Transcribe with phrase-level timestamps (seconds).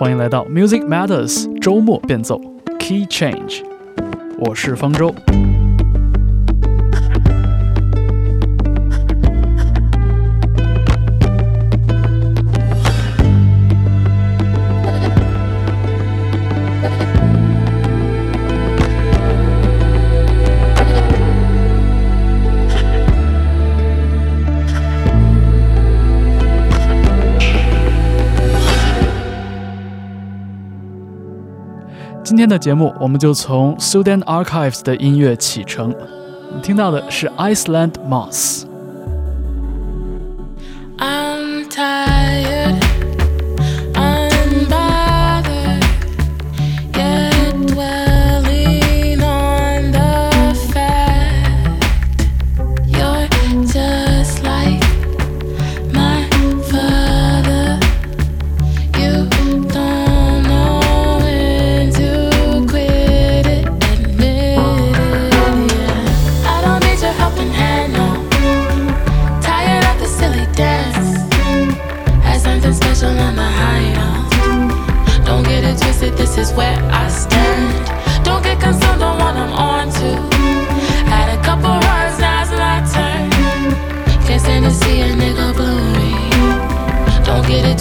[0.00, 2.40] 欢迎来到 Music Matters 周末变奏
[2.78, 3.62] Key Change，
[4.38, 5.14] 我是方舟。
[32.30, 35.92] 今天的节目，我们就从 Sudan Archives 的音乐启程。
[36.62, 38.69] 听到的是 Iceland Moss。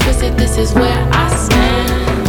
[0.10, 2.29] twisted, this is where I stand.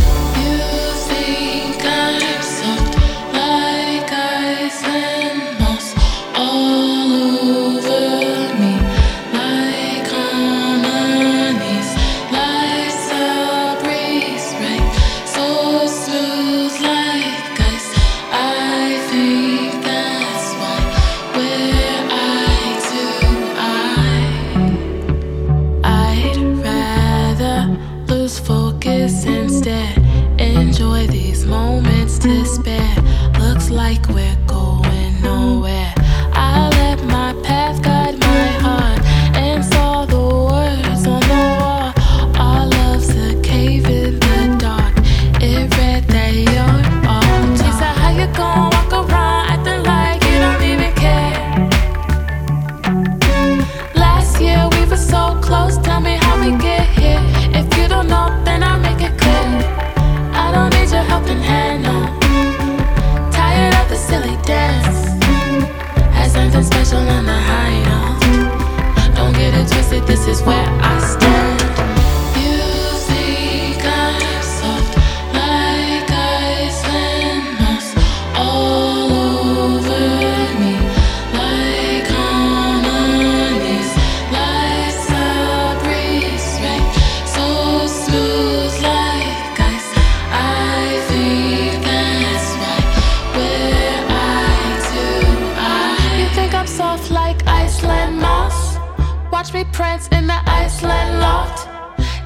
[99.40, 101.64] watch me prance in the Iceland loft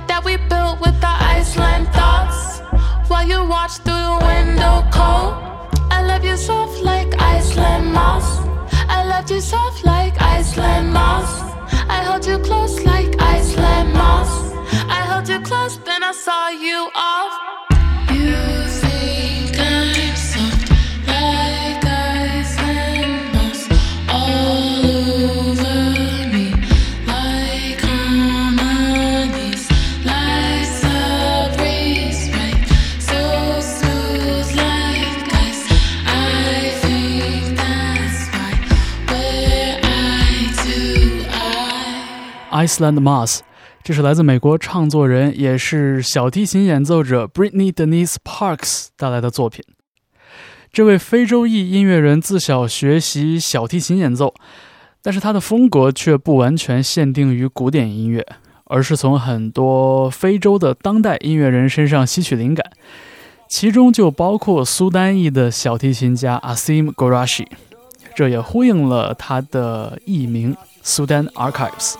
[0.09, 2.59] that we built with the Iceland thoughts.
[3.09, 5.35] While you watch through the window cold,
[5.93, 8.27] I love you soft like Iceland moss.
[8.89, 11.31] I love you soft like Iceland moss.
[11.89, 14.33] I held you close like Iceland moss.
[14.99, 17.44] I held you close, then I saw you off.
[42.65, 43.41] Iceland Moss，
[43.83, 49.63] 这是来自美国唱作人也是小提琴演奏者 Britney Denise Parks 带来的作品。
[50.73, 54.33] 这位非洲裔音乐人自小学习小提琴演奏，
[55.03, 58.27] 但是他的风格却不完全限定于古典音乐，
[58.65, 62.65] 而是从很多非洲的当代音乐人身上吸取灵感，
[63.47, 67.47] 其中就包括苏丹裔的小提琴家 Asim Gorashi，
[68.17, 71.97] 这也呼应了他的艺名 Sudan Archives。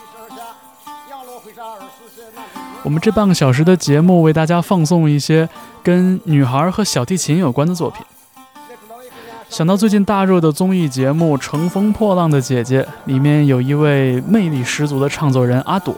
[2.85, 5.49] 我们这半个小时的节目为大家放送一些
[5.83, 8.05] 跟女孩和小提琴有关的作品。
[9.49, 15.97] 想到最近大热的综艺节目《乘风破浪的姐姐》，里面有一位魅力十足的唱作人阿朵。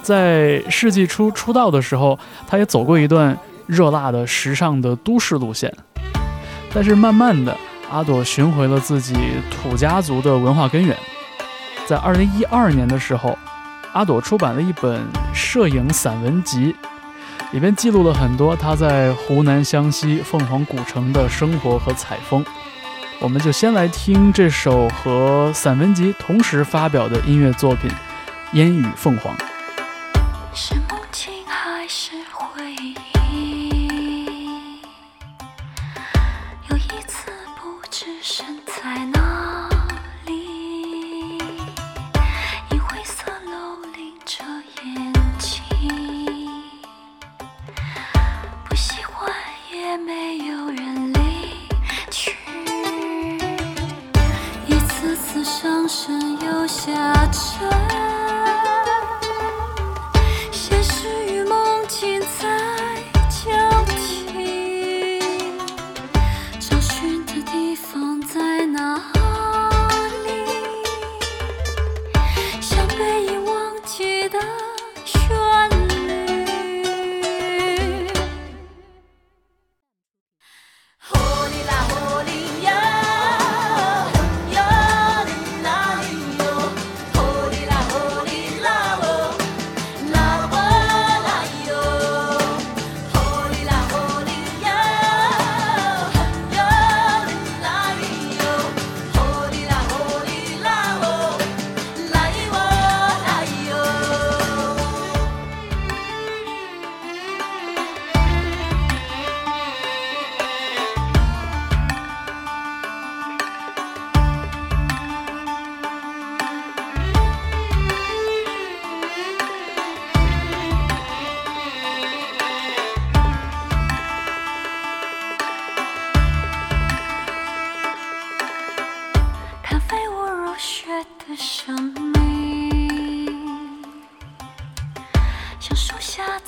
[0.00, 3.36] 在世纪初出道的时候，她也走过一段
[3.66, 5.70] 热辣的时尚的都市路线。
[6.72, 7.54] 但是慢慢的，
[7.90, 9.14] 阿朵寻回了自己
[9.50, 10.96] 土家族的文化根源。
[11.86, 13.36] 在二零一二年的时候。
[13.94, 16.74] 阿朵出版了一本摄影散文集，
[17.52, 22.44] 里边记录了很多她在湖南湘西凤凰古城的生活和采风。
[23.20, 27.88] 我们就先来听这首和散文集同时发表的音乐作品
[28.54, 29.32] 《烟雨凤凰》。
[30.52, 32.96] 是梦境还是回忆？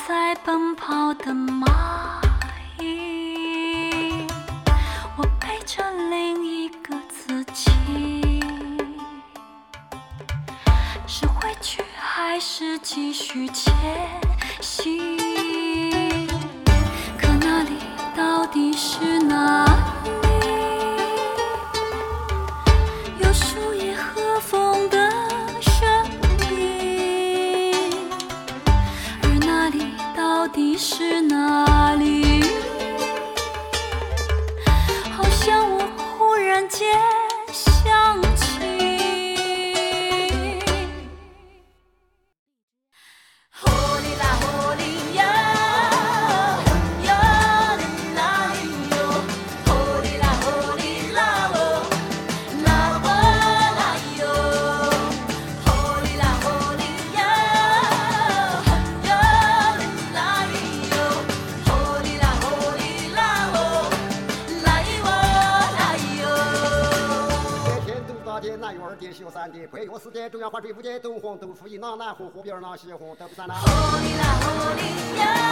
[0.07, 1.67] 在奔跑的蚂
[2.79, 4.25] 蚁。
[5.17, 8.41] 我陪着另一个自己，
[11.09, 13.75] 是回去还是继续前
[71.97, 73.55] 东府一那南红湖边儿那西红东山那。
[73.55, 75.46] 呼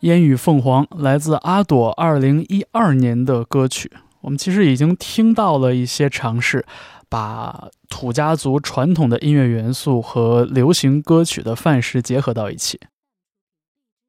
[0.00, 3.90] 烟雨凤凰来自阿朵二零一二年的歌曲。
[4.20, 6.64] 我们其实已经听到了一些尝试，
[7.08, 12.78] 把土家族传统的音乐元素和流行歌曲的范式结合到一起。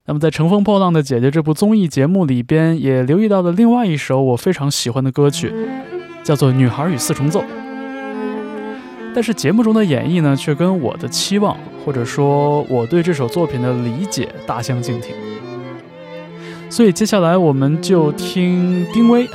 [0.05, 5.53] 那么，在《乘风破浪的姐姐》这部综艺节目里边，也留意到了另外一首我非常喜欢的歌曲，
[6.23, 7.41] 叫做《女孩与四重奏》。
[9.13, 15.15] 但是节目中的演绎呢，却跟我的期望，或者说我对这首作品的理解大相径庭。
[16.69, 19.27] 所以接下来我们就听丁薇，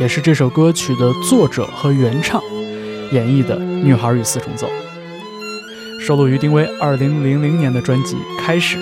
[0.00, 2.42] 也是这首歌曲的作者和原唱
[3.12, 4.66] 演绎的《女孩与四重奏》，
[6.00, 8.78] 收录于丁薇二零零零年的专辑《开始》。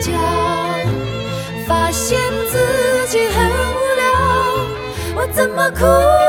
[0.00, 0.12] 家，
[1.66, 2.18] 发现
[2.50, 4.04] 自己很无聊。
[5.16, 5.80] 我怎么哭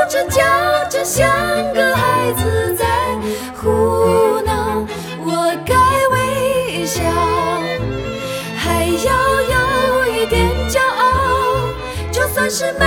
[0.08, 0.42] 着叫
[0.88, 1.28] 着像
[1.74, 2.86] 个孩子在
[3.54, 4.86] 胡闹？
[5.24, 5.74] 我该
[6.12, 7.02] 微笑，
[8.56, 9.56] 还要有
[10.14, 11.04] 一点骄傲。
[12.10, 12.86] 就算是没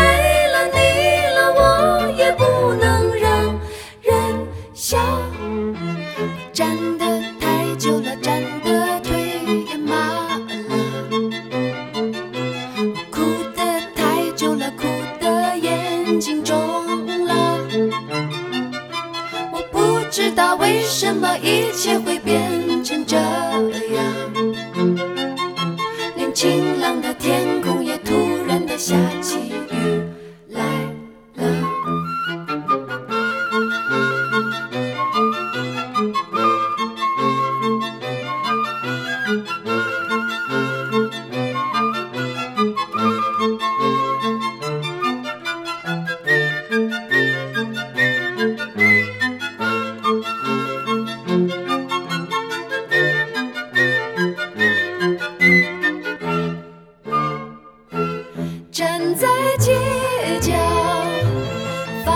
[21.12, 22.00] 什么一切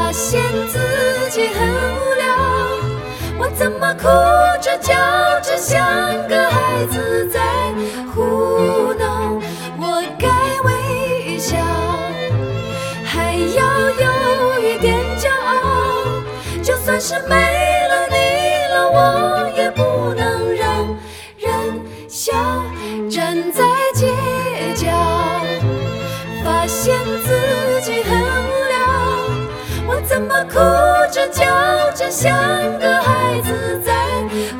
[0.06, 0.78] 发现自
[1.32, 2.26] 己很无聊。
[3.40, 4.04] 我怎么哭
[4.62, 4.94] 着叫
[5.42, 5.84] 着像
[6.28, 7.42] 个孩子在
[8.14, 9.42] 胡闹？
[9.80, 10.28] 我该
[10.62, 11.58] 微笑，
[13.04, 16.22] 还要有一点骄傲。
[16.62, 17.36] 就算是没
[31.96, 32.30] 着像
[32.78, 33.94] 个孩子在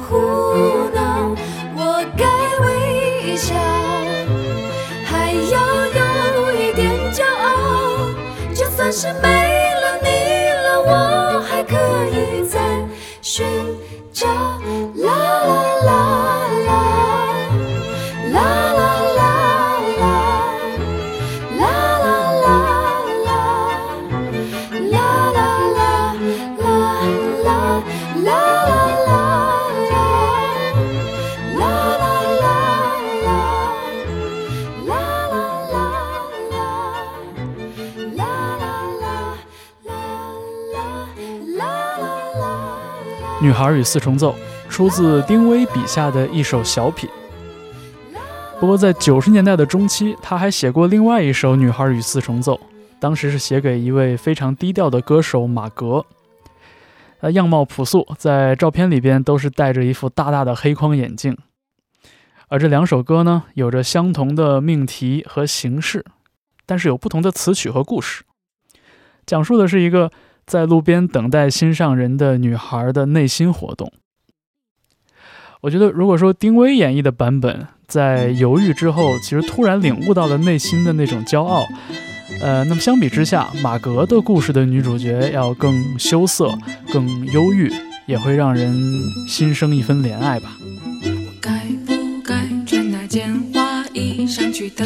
[0.08, 1.36] 胡闹？
[1.75, 2.25] 我该
[2.63, 3.54] 微笑，
[5.04, 8.08] 还要有一点骄傲。
[8.54, 11.75] 就算是没了你了，我还可
[12.08, 12.58] 以再
[13.22, 13.46] 寻
[43.46, 44.36] 女孩与四重奏》
[44.72, 47.08] 出自丁薇笔下的一首小品。
[48.60, 52.56] 不过在九十年代的中期，他还写过另外一首《女孩与四重奏》，
[53.00, 56.04] 当时是写给一位非常低调的歌手马格。
[57.20, 61.38] 呃，样貌朴素，在照片里边都是戴着一副大大的黑框眼镜。
[62.48, 66.04] 而这两首歌呢，有着相同的命题和形式，
[66.66, 68.24] 但是有不同的词曲和故事，
[69.28, 70.12] 讲述的是一个
[70.46, 73.92] 在路边等待心上人的女孩的内心活动。
[75.62, 81.66] 我觉得，如果说丁薇演绎的版本在犹豫之后，其实突然领悟到了内心的那种骄傲，
[82.40, 86.56] 呃，那么相比之下，马格的故事的女主角要更羞涩、
[86.94, 87.72] 更忧郁，
[88.06, 88.75] 也会让人
[89.28, 90.56] 心生一分怜爱吧。
[91.04, 94.86] 我该不该穿那件花衣裳去等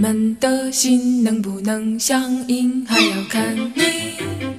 [0.00, 4.57] 们的心能不能相应，还要看你。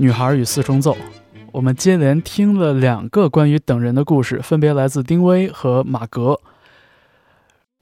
[0.00, 0.96] 女孩与四重奏，
[1.50, 6.38] 我们接连听了两个关于等人的故事，分别来自丁薇和马格。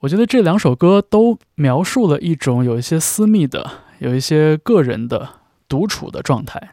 [0.00, 5.28] 我觉得这两首歌都描述了一种有一些私密的、有一些个人的
[5.68, 6.70] 独处的状态。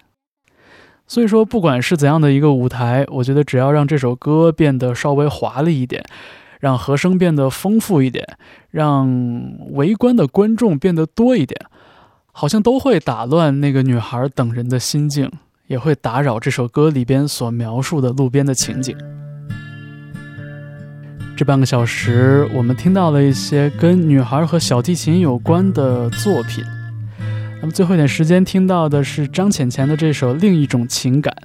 [1.08, 6.06] 所以说，不管是怎样的一个舞台，我觉得只要让这首歌变得稍微华丽一点，
[6.62, 8.25] 让和声变得丰富一点，
[8.71, 9.12] 让
[9.71, 11.60] 围观的观众变得多一点，
[12.35, 15.31] 好像都会打乱那个女孩等人的心境，
[15.67, 18.97] 也会打扰这首歌里边所描述的路边的情景。
[21.37, 26.63] 这半个小时，我们听到了一些跟女孩和小提琴有关的作品。
[27.61, 31.35] 那么最后一点时间听到的是张浅浅的这首《另一种情感》，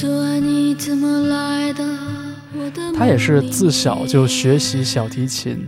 [0.00, 1.84] 昨晚你怎么来的？
[2.54, 5.66] 我的她也是自小就学习小提琴，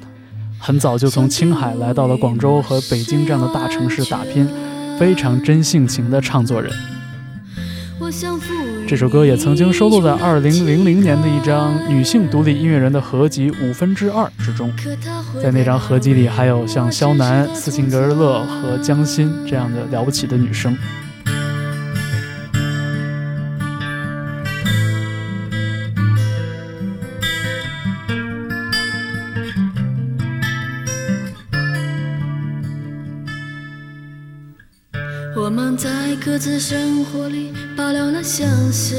[0.65, 4.49] 很早就从青海来到了广州和北京这样的大城市打拼，
[4.97, 6.73] 非常真性情的唱作人。
[8.87, 14.73] 这首歌也曾经收录在2000年的一张女性独立音乐人的合集《五分之二》之中。
[15.43, 20.79] 在那张合集里，还有像肖楠、斯琴格日乐和江欣这样的了不起的女生。
[36.33, 38.99] 各自生活里保留了想象，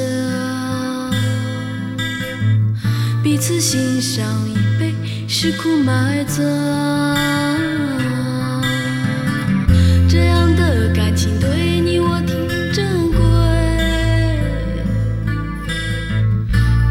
[3.23, 4.93] 彼此欣赏，已被
[5.27, 6.37] 石窟埋葬。
[10.07, 13.17] 这样的感情对你我挺珍贵，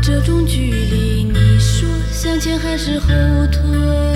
[0.02, 3.07] 这种距离，你说向前还是后
[3.52, 4.12] 退？